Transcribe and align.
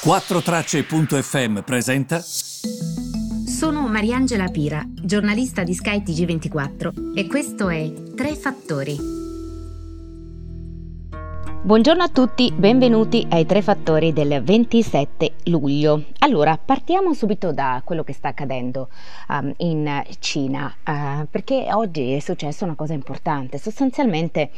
4Tracce.fm 0.00 1.62
presenta. 1.62 2.20
Sono 2.20 3.88
Mariangela 3.88 4.46
Pira, 4.46 4.80
giornalista 4.86 5.64
di 5.64 5.74
Sky 5.74 6.02
TG24 6.04 7.16
e 7.16 7.26
questo 7.26 7.68
è 7.68 7.92
Tre 8.14 8.36
Fattori. 8.36 8.96
Buongiorno 11.60 12.04
a 12.04 12.08
tutti, 12.08 12.52
benvenuti 12.56 13.26
ai 13.28 13.44
Tre 13.44 13.60
Fattori 13.60 14.12
del 14.12 14.40
27 14.40 15.32
luglio. 15.46 16.04
Allora, 16.20 16.56
partiamo 16.56 17.12
subito 17.12 17.52
da 17.52 17.82
quello 17.84 18.04
che 18.04 18.12
sta 18.12 18.28
accadendo 18.28 18.90
um, 19.28 19.52
in 19.56 20.04
Cina, 20.20 20.72
uh, 20.86 21.26
perché 21.28 21.66
oggi 21.72 22.12
è 22.12 22.20
successa 22.20 22.64
una 22.64 22.76
cosa 22.76 22.92
importante. 22.92 23.58
Sostanzialmente 23.58 24.50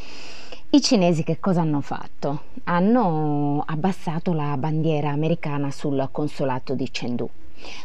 i 0.72 0.80
cinesi 0.80 1.24
che 1.24 1.40
cosa 1.40 1.62
hanno 1.62 1.80
fatto? 1.80 2.42
Hanno 2.64 3.64
abbassato 3.66 4.32
la 4.32 4.56
bandiera 4.56 5.10
americana 5.10 5.72
sul 5.72 6.08
consolato 6.12 6.74
di 6.74 6.88
Chengdu. 6.92 7.28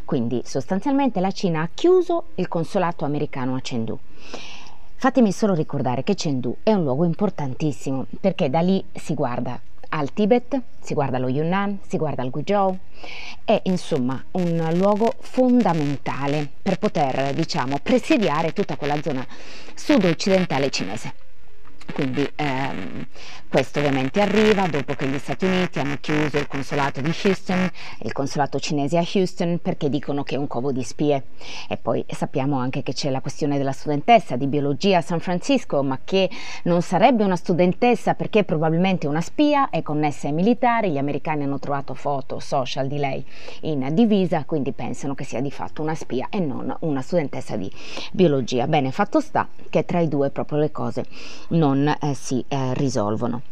Quindi 0.06 0.44
sostanzialmente 0.46 1.20
la 1.20 1.32
Cina 1.32 1.62
ha 1.62 1.70
chiuso 1.74 2.26
il 2.36 2.48
consolato 2.48 3.04
americano 3.04 3.56
a 3.56 3.60
Chengdu. 3.60 3.98
Fatemi 4.98 5.32
solo 5.32 5.56
ricordare 5.56 6.04
che 6.04 6.14
Chengdu 6.14 6.58
è 6.62 6.74
un 6.74 6.84
luogo 6.84 7.06
importantissimo 7.06 8.06
perché 8.20 8.52
da 8.52 8.60
lì 8.60 8.84
si 8.94 9.16
guarda 9.16 9.60
al 9.90 10.14
Tibet, 10.14 10.62
si 10.80 10.94
guarda 10.94 11.18
allo 11.18 11.30
Yunnan, 11.30 11.80
si 11.88 11.98
guarda 11.98 12.22
al 12.22 12.30
Guizhou, 12.30 12.78
è 13.44 13.62
insomma 13.64 14.24
un 14.34 14.70
luogo 14.76 15.16
fondamentale 15.22 16.52
per 16.62 16.78
poter, 16.78 17.34
diciamo, 17.34 17.80
presidiare 17.82 18.54
tutta 18.54 18.78
quella 18.78 19.02
zona 19.02 19.26
sud-occidentale 19.74 20.70
cinese. 20.70 21.25
Quindi 21.94 22.30
ehm, 22.36 23.06
questo 23.56 23.80
ovviamente 23.80 24.20
arriva 24.20 24.68
dopo 24.68 24.96
che 24.96 25.08
gli 25.08 25.18
Stati 25.18 25.46
Uniti 25.46 25.80
hanno 25.80 25.96
chiuso 26.02 26.38
il 26.38 26.46
consolato 26.46 27.00
di 27.00 27.16
Houston, 27.24 27.72
il 28.02 28.12
consolato 28.12 28.60
cinese 28.60 28.98
a 28.98 29.06
Houston 29.14 29.60
perché 29.62 29.90
dicono 29.90 30.24
che 30.24 30.36
è 30.36 30.38
un 30.38 30.48
covo 30.48 30.74
di 30.74 30.84
spie. 30.84 31.24
E 31.70 31.78
poi 31.78 32.04
sappiamo 32.10 32.58
anche 32.58 32.84
che 32.84 32.92
c'è 32.92 33.10
la 33.10 33.22
questione 33.22 33.58
della 33.58 33.72
studentessa 33.72 34.36
di 34.36 34.48
biologia 34.48 34.98
a 34.98 35.02
San 35.02 35.22
Francisco, 35.22 35.82
ma 35.84 36.02
che 36.04 36.30
non 36.64 36.82
sarebbe 36.82 37.24
una 37.24 37.38
studentessa 37.38 38.14
perché 38.14 38.44
probabilmente 38.44 39.08
una 39.08 39.22
spia 39.22 39.70
è 39.70 39.82
connessa 39.82 40.28
ai 40.28 40.34
militari. 40.34 40.92
Gli 40.92 40.98
americani 40.98 41.44
hanno 41.44 41.58
trovato 41.58 41.94
foto 41.94 42.42
social 42.42 42.88
di 42.88 42.98
lei 42.98 43.26
in 43.62 43.88
divisa, 43.94 44.44
quindi 44.44 44.74
pensano 44.74 45.16
che 45.16 45.24
sia 45.24 45.40
di 45.40 45.50
fatto 45.50 45.82
una 45.82 45.96
spia 45.96 46.28
e 46.30 46.42
non 46.42 46.76
una 46.82 47.02
studentessa 47.02 47.56
di 47.56 47.72
biologia. 48.12 48.68
Bene, 48.68 48.92
fatto 48.92 49.22
sta 49.22 49.48
che 49.70 49.86
tra 49.86 50.02
i 50.02 50.10
due 50.10 50.30
proprio 50.30 50.58
le 50.58 50.72
cose 50.74 51.06
non 51.52 51.88
eh, 51.88 52.14
si 52.16 52.44
eh, 52.50 52.74
risolvono. 52.74 53.45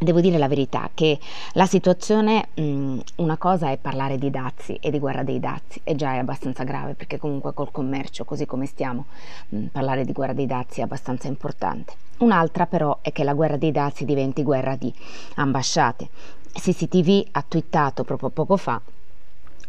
Devo 0.00 0.20
dire 0.20 0.38
la 0.38 0.46
verità 0.46 0.90
che 0.94 1.18
la 1.54 1.66
situazione, 1.66 2.50
mh, 2.54 2.98
una 3.16 3.36
cosa 3.36 3.72
è 3.72 3.78
parlare 3.78 4.16
di 4.16 4.30
dazi 4.30 4.76
e 4.80 4.92
di 4.92 5.00
guerra 5.00 5.24
dei 5.24 5.40
dazi, 5.40 5.80
e 5.82 5.96
già 5.96 6.12
è 6.12 6.18
abbastanza 6.18 6.62
grave 6.62 6.94
perché 6.94 7.18
comunque 7.18 7.52
col 7.52 7.72
commercio, 7.72 8.24
così 8.24 8.46
come 8.46 8.66
stiamo, 8.66 9.06
mh, 9.48 9.64
parlare 9.72 10.04
di 10.04 10.12
guerra 10.12 10.34
dei 10.34 10.46
dazi 10.46 10.78
è 10.78 10.84
abbastanza 10.84 11.26
importante. 11.26 11.94
Un'altra 12.18 12.66
però 12.66 12.98
è 13.02 13.10
che 13.10 13.24
la 13.24 13.34
guerra 13.34 13.56
dei 13.56 13.72
dazi 13.72 14.04
diventi 14.04 14.44
guerra 14.44 14.76
di 14.76 14.92
ambasciate. 15.34 16.08
CCTV 16.52 17.30
ha 17.32 17.44
twittato 17.46 18.04
proprio 18.04 18.28
poco 18.28 18.56
fa 18.56 18.80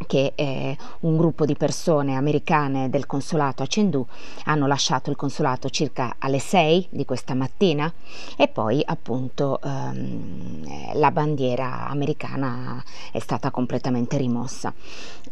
che 0.07 0.33
eh, 0.35 0.77
un 1.01 1.17
gruppo 1.17 1.45
di 1.45 1.55
persone 1.55 2.15
americane 2.15 2.89
del 2.89 3.05
consolato 3.05 3.63
a 3.63 3.67
Chengdu 3.67 4.05
hanno 4.45 4.67
lasciato 4.67 5.09
il 5.09 5.15
consolato 5.15 5.69
circa 5.69 6.15
alle 6.19 6.39
6 6.39 6.87
di 6.89 7.05
questa 7.05 7.33
mattina 7.33 7.91
e 8.37 8.47
poi 8.47 8.81
appunto 8.85 9.59
ehm, 9.61 10.93
la 10.93 11.11
bandiera 11.11 11.87
americana 11.87 12.83
è 13.11 13.19
stata 13.19 13.51
completamente 13.51 14.17
rimossa. 14.17 14.73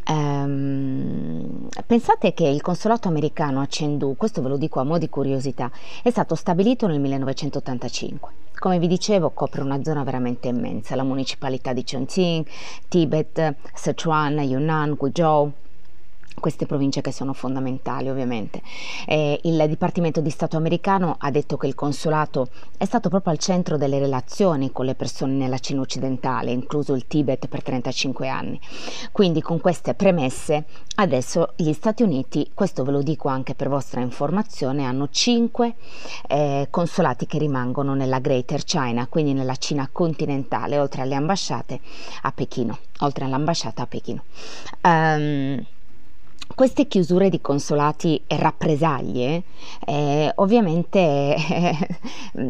Ehm, 0.06 1.70
pensate 1.86 2.34
che 2.34 2.48
il 2.48 2.62
consolato 2.62 3.08
americano 3.08 3.62
a 3.62 3.68
Chengdu, 3.68 4.16
questo 4.18 4.42
ve 4.42 4.50
lo 4.50 4.58
dico 4.58 4.80
a 4.80 4.84
mo' 4.84 4.98
di 4.98 5.10
curiosità, 5.10 5.72
è 6.04 6.10
stato 6.10 6.36
stabilito 6.36 6.88
nel 6.88 6.99
1985 6.99 8.45
come 8.60 8.80
vi 8.80 8.88
dicevo, 8.88 9.32
copre 9.32 9.62
una 9.62 9.84
zona 9.84 10.04
veramente 10.04 10.48
immensa, 10.48 10.95
la 10.95 11.04
municipalità 11.04 11.73
di 11.73 11.84
Chongqing, 11.84 12.45
Tibet, 12.88 13.56
Sichuan, 13.73 14.40
Yunnan, 14.40 14.95
Guizhou, 14.95 15.52
queste 16.39 16.65
province 16.65 17.02
che 17.02 17.11
sono 17.11 17.33
fondamentali 17.33 18.10
ovviamente. 18.10 18.61
Eh, 19.05 19.39
il 19.43 19.65
Dipartimento 19.67 20.21
di 20.21 20.30
Stato 20.30 20.58
americano 20.58 21.15
ha 21.17 21.32
detto 21.32 21.58
che 21.58 21.67
il 21.67 21.76
consolato 21.76 22.49
è 22.77 22.86
stato 22.86 23.10
proprio 23.10 23.33
al 23.33 23.39
centro 23.39 23.77
delle 23.77 23.99
relazioni 23.99 24.71
con 24.71 24.86
le 24.86 24.95
persone 24.95 25.33
nella 25.33 25.58
Cina 25.60 25.82
occidentale, 25.82 26.52
incluso 26.52 26.93
il 26.93 27.08
Tibet 27.08 27.48
per 27.48 27.64
35 27.64 28.27
anni. 28.27 28.60
Quindi 29.11 29.42
con 29.42 29.60
queste 29.60 29.93
premesse 29.93 30.66
adesso 30.95 31.54
gli 31.55 31.73
Stati 31.73 32.04
Uniti, 32.04 32.52
questo 32.54 32.83
ve 32.83 32.92
lo 32.92 33.02
dico 33.02 33.30
anche 33.30 33.55
per 33.55 33.70
vostra 33.70 34.02
informazione, 34.02 34.86
hanno 34.86 35.10
5 35.10 35.76
eh, 36.27 36.67
consolati 36.70 37.26
che 37.26 37.37
rimangono 37.37 37.93
nella 37.93 38.20
Greater 38.20 38.64
China, 38.64 39.08
quindi 39.08 39.33
nella 39.33 39.55
Cina 39.55 39.89
continentale, 39.92 40.80
oltre 40.80 41.02
alle 41.02 41.16
ambasciate 41.16 41.80
a 42.21 42.32
Pechino, 42.32 42.77
oltre 42.99 43.26
all'ambasciata 43.26 43.83
a 43.83 43.87
Pechino. 43.87 44.23
Um, 44.83 45.66
queste 46.58 46.88
chiusure 46.88 47.30
di 47.30 47.40
consolati 47.40 48.20
e 48.26 48.36
rappresaglie 48.36 49.44
eh, 49.86 50.32
ovviamente 50.38 51.36
eh, 51.36 51.88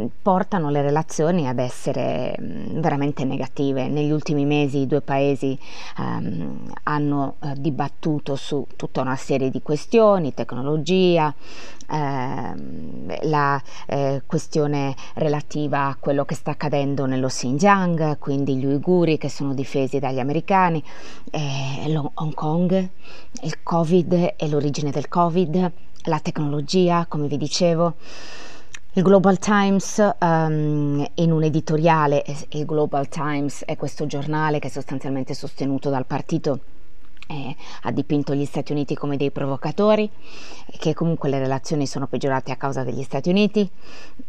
portano 0.22 0.70
le 0.70 0.82
relazioni 0.82 1.46
ad 1.46 1.60
essere 1.60 2.34
mm, 2.40 2.80
veramente 2.80 3.26
negative. 3.26 3.90
Negli 3.90 4.12
ultimi 4.12 4.46
mesi 4.46 4.78
i 4.78 4.88
due 4.88 5.02
paesi 5.02 5.60
ehm, 6.00 6.72
hanno 6.84 7.36
eh, 7.42 7.52
dibattuto 7.58 8.38
su 8.38 8.66
tutta 8.78 9.02
una 9.02 9.18
serie 9.18 9.50
di 9.50 9.62
questioni, 9.62 10.34
tecnologia, 10.34 11.36
la 11.88 13.62
eh, 13.88 14.22
questione 14.26 14.96
relativa 15.16 15.88
a 15.88 15.98
quello 16.00 16.26
che 16.26 16.36
sta 16.36 16.52
accadendo 16.52 17.06
nello 17.06 17.28
Xinjiang, 17.28 18.18
quindi 18.20 18.58
gli 18.58 18.66
uiguri 18.66 19.18
che 19.18 19.30
sono 19.30 19.54
difesi 19.54 20.00
dagli 20.00 20.20
americani, 20.20 20.84
eh, 21.32 22.02
Hong 22.16 22.34
Kong, 22.34 22.90
il 23.42 23.64
Covid 23.64 24.34
e 24.36 24.50
l'origine 24.50 24.92
del 24.92 25.08
Covid, 25.08 25.72
la 26.04 26.20
tecnologia, 26.20 27.06
come 27.08 27.28
vi 27.28 27.38
dicevo. 27.38 27.96
Il 28.94 29.04
Global 29.04 29.38
Times 29.38 30.04
um, 30.20 31.06
in 31.16 31.32
un 31.32 31.44
editoriale, 31.44 32.24
il 32.50 32.66
Global 32.66 33.08
Times 33.08 33.64
è 33.64 33.76
questo 33.76 34.08
giornale 34.08 34.58
che 34.58 34.70
è 34.70 34.72
sostanzialmente 34.72 35.36
sostenuto 35.36 35.92
dal 35.92 36.08
partito 36.08 36.60
eh, 37.28 37.56
ha 37.84 37.92
dipinto 37.92 38.34
gli 38.34 38.46
Stati 38.46 38.72
Uniti 38.72 38.96
come 38.96 39.18
dei 39.18 39.32
provocatori, 39.32 40.10
che 40.80 40.94
comunque 40.94 41.30
le 41.30 41.40
relazioni 41.40 41.86
sono 41.86 42.08
peggiorate 42.08 42.52
a 42.52 42.56
causa 42.56 42.84
degli 42.84 43.04
Stati 43.04 43.30
Uniti. 43.30 43.70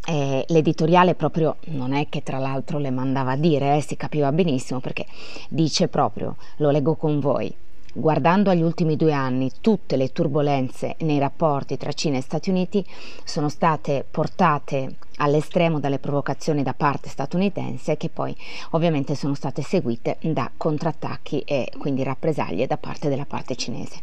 Eh, 0.06 0.44
l'editoriale 0.48 1.14
proprio 1.14 1.56
non 1.66 1.92
è 1.94 2.08
che 2.08 2.22
tra 2.22 2.38
l'altro 2.38 2.78
le 2.78 2.91
mandava 2.91 3.32
a 3.32 3.37
dire, 3.37 3.76
eh, 3.76 3.81
si 3.81 3.97
capiva 3.97 4.32
benissimo 4.32 4.81
perché 4.81 5.06
dice 5.48 5.88
proprio, 5.88 6.37
lo 6.56 6.70
leggo 6.70 6.94
con 6.97 7.20
voi, 7.20 7.54
Guardando 7.98 8.50
agli 8.50 8.62
ultimi 8.62 8.94
due 8.94 9.12
anni, 9.12 9.50
tutte 9.60 9.97
le 9.97 10.12
turbulenze 10.12 10.94
nei 11.00 11.19
rapporti 11.19 11.76
tra 11.76 11.92
Cina 11.92 12.16
e 12.16 12.20
Stati 12.20 12.48
Uniti 12.48 12.86
sono 13.25 13.48
state 13.48 14.06
portate 14.09 14.98
all'estremo 15.16 15.81
dalle 15.81 15.98
provocazioni 15.98 16.62
da 16.62 16.75
parte 16.75 17.08
statunitense 17.08 17.97
che 17.97 18.08
poi 18.08 18.37
ovviamente 18.70 19.16
sono 19.16 19.34
state 19.34 19.62
seguite 19.62 20.19
da 20.20 20.48
contrattacchi 20.56 21.41
e 21.41 21.72
quindi 21.76 22.04
rappresaglie 22.04 22.69
da 22.69 22.76
parte 22.76 23.08
della 23.08 23.26
parte 23.26 23.56
cinese. 23.56 24.03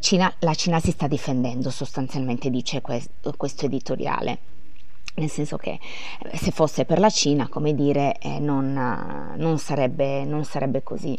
Cina, 0.00 0.30
la 0.40 0.52
Cina 0.52 0.78
si 0.78 0.90
sta 0.90 1.08
difendendo 1.08 1.70
sostanzialmente, 1.70 2.50
dice 2.50 2.82
questo, 2.82 3.32
questo 3.38 3.64
editoriale 3.64 4.57
nel 5.18 5.30
senso 5.30 5.56
che 5.56 5.78
eh, 6.22 6.36
se 6.36 6.50
fosse 6.50 6.84
per 6.84 6.98
la 6.98 7.10
Cina, 7.10 7.48
come 7.48 7.74
dire, 7.74 8.18
eh, 8.18 8.38
non, 8.38 9.34
non, 9.36 9.58
sarebbe, 9.58 10.24
non, 10.24 10.44
sarebbe, 10.44 10.82
così. 10.82 11.18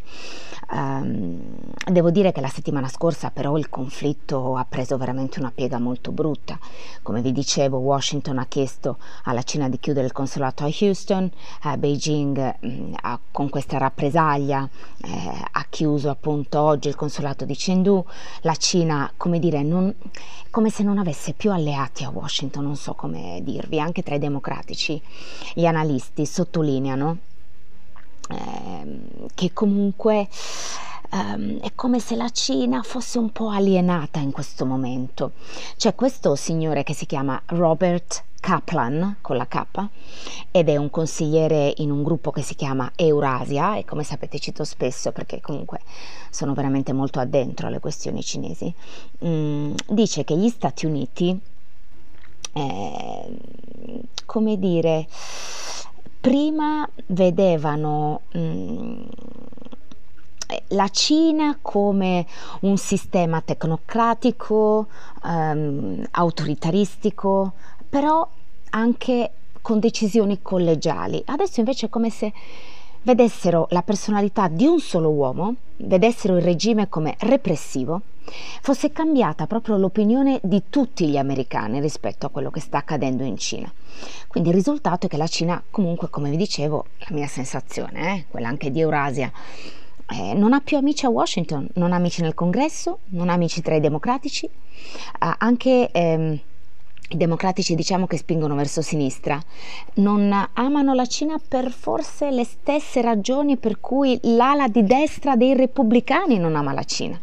Um, 0.71 1.39
devo 1.91 2.11
dire 2.11 2.31
che 2.31 2.41
la 2.41 2.47
settimana 2.47 2.87
scorsa 2.87 3.31
però 3.31 3.57
il 3.57 3.69
conflitto 3.69 4.55
ha 4.55 4.65
preso 4.67 4.97
veramente 4.97 5.39
una 5.39 5.51
piega 5.53 5.79
molto 5.79 6.11
brutta. 6.11 6.57
Come 7.01 7.21
vi 7.21 7.31
dicevo, 7.31 7.77
Washington 7.77 8.37
ha 8.39 8.45
chiesto 8.45 8.97
alla 9.23 9.43
Cina 9.43 9.69
di 9.69 9.79
chiudere 9.79 10.05
il 10.05 10.11
consolato 10.11 10.63
a 10.63 10.69
Houston, 10.79 11.29
eh, 11.65 11.77
Beijing 11.77 12.55
mh, 12.59 12.67
mm, 12.67 12.93
ha, 13.01 13.19
con 13.31 13.49
questa 13.49 13.77
rappresaglia 13.77 14.67
eh, 15.01 15.45
ha 15.51 15.65
chiuso 15.69 16.09
appunto 16.09 16.59
oggi 16.59 16.87
il 16.87 16.95
consolato 16.95 17.45
di 17.45 17.55
Chengdu, 17.55 18.03
la 18.41 18.55
Cina, 18.55 19.11
come 19.15 19.39
dire, 19.39 19.63
non, 19.63 19.93
come 20.49 20.69
se 20.69 20.83
non 20.83 20.97
avesse 20.97 21.33
più 21.33 21.51
alleati 21.51 22.03
a 22.03 22.09
Washington, 22.09 22.63
non 22.63 22.75
so 22.75 22.93
come 22.93 23.39
dirvi 23.43 23.79
anche 23.89 24.03
tra 24.03 24.15
i 24.15 24.19
democratici, 24.19 25.01
gli 25.53 25.65
analisti 25.65 26.25
sottolineano 26.25 27.17
eh, 28.29 28.99
che 29.33 29.51
comunque 29.53 30.27
Um, 31.11 31.59
è 31.61 31.71
come 31.73 31.99
se 31.99 32.15
la 32.15 32.29
Cina 32.29 32.83
fosse 32.83 33.17
un 33.17 33.31
po' 33.31 33.49
alienata 33.49 34.19
in 34.19 34.31
questo 34.31 34.63
momento. 34.63 35.31
C'è 35.75 35.95
questo 35.95 36.35
signore 36.35 36.83
che 36.83 36.93
si 36.93 37.07
chiama 37.07 37.41
Robert 37.47 38.25
Kaplan 38.39 39.17
con 39.21 39.35
la 39.35 39.47
K 39.47 39.65
ed 40.51 40.69
è 40.69 40.75
un 40.77 40.91
consigliere 40.91 41.73
in 41.77 41.89
un 41.89 42.03
gruppo 42.03 42.29
che 42.29 42.43
si 42.43 42.53
chiama 42.53 42.91
Eurasia 42.95 43.75
e 43.75 43.85
come 43.85 44.03
sapete 44.03 44.37
cito 44.37 44.63
spesso 44.63 45.11
perché 45.11 45.41
comunque 45.41 45.81
sono 46.29 46.53
veramente 46.53 46.93
molto 46.93 47.19
addentro 47.19 47.65
alle 47.65 47.79
questioni 47.79 48.21
cinesi, 48.21 48.71
mm, 49.25 49.73
dice 49.87 50.23
che 50.23 50.37
gli 50.37 50.49
Stati 50.49 50.85
Uniti, 50.85 51.39
eh, 52.53 53.37
come 54.29 54.59
dire, 54.59 55.07
prima 56.21 56.87
vedevano 57.07 58.21
mm, 58.37 59.01
la 60.67 60.87
Cina 60.89 61.57
come 61.59 62.27
un 62.61 62.77
sistema 62.77 63.41
tecnocratico, 63.41 64.85
um, 65.23 66.05
autoritaristico, 66.11 67.53
però 67.89 68.29
anche 68.69 69.31
con 69.61 69.79
decisioni 69.79 70.43
collegiali. 70.43 71.23
Adesso 71.25 71.59
invece 71.59 71.87
è 71.87 71.89
come 71.89 72.11
se 72.11 72.31
vedessero 73.01 73.65
la 73.71 73.81
personalità 73.81 74.47
di 74.47 74.67
un 74.67 74.79
solo 74.79 75.09
uomo, 75.09 75.55
vedessero 75.79 76.37
il 76.37 76.43
regime 76.43 76.89
come 76.89 77.15
repressivo, 77.19 78.01
fosse 78.61 78.91
cambiata 78.91 79.47
proprio 79.47 79.77
l'opinione 79.77 80.39
di 80.43 80.63
tutti 80.69 81.07
gli 81.07 81.17
americani 81.17 81.79
rispetto 81.79 82.25
a 82.25 82.29
quello 82.29 82.51
che 82.51 82.59
sta 82.59 82.77
accadendo 82.77 83.23
in 83.23 83.37
Cina. 83.37 83.71
Quindi 84.27 84.49
il 84.49 84.55
risultato 84.55 85.07
è 85.07 85.09
che 85.09 85.17
la 85.17 85.27
Cina, 85.27 85.61
comunque, 85.69 86.09
come 86.09 86.29
vi 86.29 86.37
dicevo, 86.37 86.85
la 86.99 87.15
mia 87.15 87.27
sensazione, 87.27 88.15
eh, 88.15 88.25
quella 88.29 88.47
anche 88.47 88.71
di 88.71 88.79
Eurasia, 88.79 89.31
eh, 90.11 90.33
non 90.33 90.53
ha 90.53 90.59
più 90.59 90.77
amici 90.77 91.05
a 91.05 91.09
Washington, 91.09 91.67
non 91.73 91.91
ha 91.93 91.95
amici 91.95 92.21
nel 92.21 92.33
congresso, 92.33 92.99
non 93.09 93.29
ha 93.29 93.33
amici 93.33 93.61
tra 93.61 93.75
i 93.75 93.79
democratici, 93.79 94.45
eh, 94.45 94.51
anche 95.37 95.91
ehm, 95.91 96.39
i 97.09 97.17
democratici 97.17 97.75
diciamo 97.75 98.05
che 98.05 98.17
spingono 98.17 98.55
verso 98.55 98.81
sinistra, 98.81 99.41
non 99.95 100.31
amano 100.53 100.93
la 100.93 101.05
Cina 101.05 101.39
per 101.45 101.71
forse 101.71 102.29
le 102.29 102.43
stesse 102.43 103.01
ragioni 103.01 103.57
per 103.57 103.79
cui 103.79 104.19
l'ala 104.23 104.67
di 104.67 104.83
destra 104.83 105.35
dei 105.35 105.55
repubblicani 105.55 106.37
non 106.37 106.55
ama 106.55 106.73
la 106.73 106.83
Cina, 106.83 107.19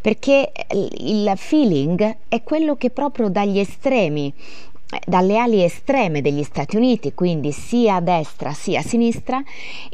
perché 0.00 0.52
il 0.70 1.32
feeling 1.36 2.16
è 2.28 2.42
quello 2.42 2.76
che 2.76 2.90
proprio 2.90 3.28
dagli 3.28 3.58
estremi 3.58 4.32
eh, 4.88 5.00
dalle 5.04 5.38
ali 5.38 5.64
estreme 5.64 6.22
degli 6.22 6.44
Stati 6.44 6.76
Uniti, 6.76 7.12
quindi 7.12 7.50
sia 7.50 7.96
a 7.96 8.00
destra 8.00 8.52
sia 8.52 8.78
a 8.78 8.84
sinistra, 8.84 9.42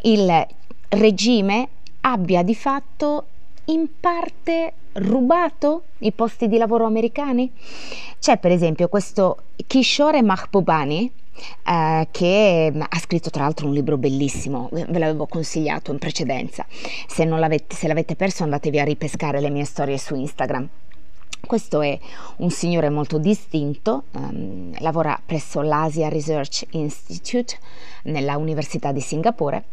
il 0.03 0.47
regime 0.89 1.69
abbia 2.03 2.43
di 2.43 2.55
fatto 2.55 3.27
in 3.67 3.89
parte 4.01 4.73
rubato 4.95 5.85
i 5.99 6.13
posti 6.13 6.49
di 6.49 6.59
lavoro 6.59 6.85
americani? 6.85 7.51
C'è 8.19 8.39
per 8.39 8.51
esempio 8.51 8.89
questo 8.89 9.43
Kishore 9.67 10.23
Mahbubani, 10.23 11.11
eh, 11.67 12.09
che 12.11 12.73
ha 12.77 12.99
scritto 12.99 13.31
tra 13.31 13.45
l'altro 13.45 13.67
un 13.67 13.73
libro 13.73 13.97
bellissimo, 13.97 14.69
ve 14.71 14.99
l'avevo 14.99 15.27
consigliato 15.27 15.93
in 15.93 15.99
precedenza. 15.99 16.67
Se, 17.07 17.25
l'avete, 17.25 17.75
se 17.75 17.89
l'avete 17.89 18.17
perso 18.17 18.43
andatevi 18.43 18.79
a 18.79 18.85
ripescare 18.85 19.41
le 19.41 19.51
mie 19.51 19.65
storie 19.65 19.99
su 19.99 20.15
Instagram. 20.15 20.69
Questo 21.45 21.81
è 21.81 21.99
un 22.37 22.51
signore 22.51 22.89
molto 22.89 23.19
distinto, 23.19 24.05
um, 24.13 24.73
lavora 24.79 25.21
presso 25.25 25.61
l'Asia 25.61 26.09
Research 26.09 26.67
Institute 26.71 27.59
nella 28.05 28.37
Università 28.37 28.93
di 28.93 29.01
Singapore, 29.01 29.65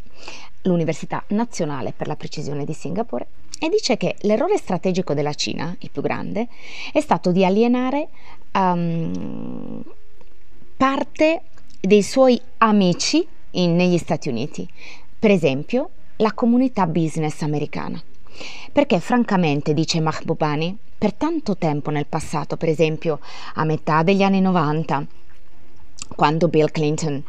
l'Università 0.64 1.24
Nazionale 1.28 1.94
per 1.96 2.08
la 2.08 2.16
Precisione 2.16 2.66
di 2.66 2.74
Singapore, 2.74 3.28
e 3.60 3.70
dice 3.70 3.98
che 3.98 4.16
l'errore 4.22 4.58
strategico 4.58 5.14
della 5.14 5.34
Cina, 5.34 5.76
il 5.80 5.92
più 5.92 6.02
grande, 6.02 6.48
è 6.92 7.02
stato 7.02 7.32
di 7.32 7.44
alienare 7.44 8.08
um, 8.54 9.84
parte 10.78 11.42
dei 11.80 12.02
suoi 12.02 12.40
amici 12.60 13.28
in, 13.52 13.76
negli 13.76 13.98
Stati 13.98 14.30
Uniti, 14.30 14.68
per 15.20 15.32
esempio 15.32 15.90
la 16.18 16.34
comunità 16.34 16.88
business 16.88 17.42
americana. 17.42 18.02
Perché 18.72 19.00
francamente, 19.00 19.74
dice 19.74 20.00
Mahbubani, 20.00 20.78
per 20.98 21.14
tanto 21.14 21.58
tempo 21.58 21.90
nel 21.92 22.06
passato, 22.06 22.56
per 22.56 22.70
esempio 22.70 23.20
a 23.56 23.66
metà 23.66 24.04
degli 24.04 24.22
anni 24.22 24.40
90, 24.40 25.06
quando 26.16 26.48
Bill 26.48 26.72
Clinton 26.72 27.24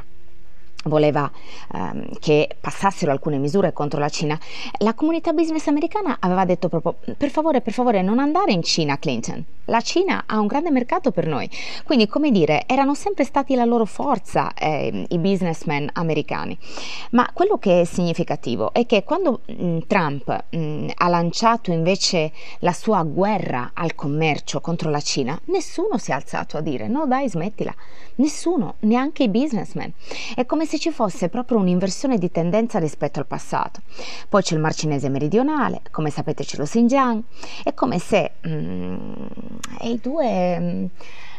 voleva 0.85 1.31
ehm, 1.75 2.19
che 2.19 2.57
passassero 2.59 3.13
alcune 3.13 3.39
misure 3.39 3.73
contro 3.73 4.01
la 4.01 4.09
Cina, 4.09 4.39
la 4.79 4.95
comunità 4.95 5.33
business 5.33 5.67
americana 5.67 6.17
aveva 6.21 6.45
detto 6.45 6.69
proprio 6.69 6.97
per 7.17 7.31
favore, 7.31 7.61
per 7.61 7.73
favore 7.73 8.03
non 8.03 8.19
andare 8.19 8.53
in 8.53 8.63
Cina 8.63 8.99
Clinton, 8.99 9.45
la 9.67 9.81
Cina 9.81 10.25
ha 10.27 10.39
un 10.39 10.47
grande 10.47 10.71
mercato 10.71 11.11
per 11.11 11.27
noi, 11.27 11.49
quindi 11.85 12.07
come 12.07 12.31
dire 12.31 12.65
erano 12.67 12.95
sempre 12.95 13.25
stati 13.25 13.55
la 13.55 13.65
loro 13.65 13.85
forza 13.85 14.53
eh, 14.55 15.07
i 15.09 15.19
businessmen 15.19 15.89
americani, 15.93 16.57
ma 17.11 17.31
quello 17.33 17.59
che 17.59 17.83
è 17.83 17.85
significativo 17.85 18.73
è 18.73 18.87
che 18.87 19.05
quando 19.05 19.41
mh, 19.47 19.79
Trump 19.87 20.45
mh, 20.51 20.87
ha 20.97 21.09
lanciato 21.09 21.73
invece 21.73 22.33
la 22.61 22.73
sua 22.73 23.03
guerra 23.03 23.71
al 23.75 23.95
commercio 23.95 24.61
contro 24.61 24.91
la 24.91 25.01
Cina, 25.01 25.39
nessuno 25.47 25.99
si 25.99 26.11
è 26.11 26.15
alzato 26.15 26.57
a 26.57 26.61
dire 26.61 26.89
no 26.89 27.07
dai 27.07 27.29
smettila, 27.29 27.75
nessuno, 28.17 28.75
neanche 28.81 29.25
i 29.25 29.29
businessmen, 29.29 29.93
è 30.35 30.47
come 30.47 30.67
se 30.71 30.79
ci 30.79 30.93
fosse 30.93 31.29
proprio 31.29 31.59
un'inversione 31.59 32.17
di 32.17 32.31
tendenza 32.31 32.79
rispetto 32.79 33.19
al 33.19 33.27
passato. 33.27 33.81
Poi 34.29 34.41
c'è 34.41 34.55
il 34.55 34.61
Mar 34.61 34.73
Cinese 34.73 35.09
meridionale, 35.09 35.83
come 35.91 36.11
sapete 36.11 36.45
c'è 36.45 36.59
lo 36.59 36.65
Xinjiang, 36.65 37.25
è 37.65 37.75
come 37.75 37.99
se 37.99 38.33
mm, 38.47 39.27
i 39.81 39.99
due... 40.01 40.61
Mm, 40.61 40.85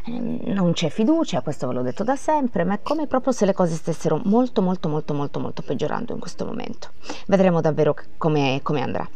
non 0.04 0.74
c'è 0.74 0.90
fiducia, 0.90 1.42
questo 1.42 1.68
ve 1.68 1.74
l'ho 1.76 1.82
detto 1.84 2.04
da 2.04 2.16
sempre, 2.16 2.64
ma 2.64 2.74
è 2.74 2.80
come 2.82 3.06
proprio 3.06 3.32
se 3.32 3.46
le 3.46 3.54
cose 3.54 3.76
stessero 3.76 4.20
molto 4.26 4.64
molto 4.64 4.90
molto 4.90 5.14
molto 5.14 5.40
molto 5.40 5.62
peggiorando 5.62 6.12
in 6.14 6.20
questo 6.20 6.44
momento. 6.44 6.90
Vedremo 7.28 7.62
davvero 7.62 7.96
come, 8.18 8.60
come 8.64 8.82
andrà. 8.82 9.08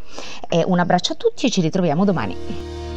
E 0.47 0.63
un 0.63 0.77
abbraccio 0.77 1.13
a 1.13 1.15
tutti 1.15 1.47
e 1.47 1.49
ci 1.49 1.61
ritroviamo 1.61 2.05
domani. 2.05 2.94